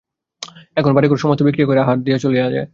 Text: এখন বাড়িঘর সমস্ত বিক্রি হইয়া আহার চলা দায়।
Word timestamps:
এখন 0.77 0.91
বাড়িঘর 0.93 1.17
সমস্ত 1.17 1.41
বিক্রি 1.43 1.63
হইয়া 1.63 1.83
আহার 1.83 1.97
চলা 2.19 2.49
দায়। 2.49 2.67